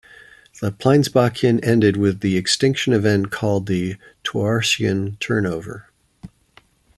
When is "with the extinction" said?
1.95-2.91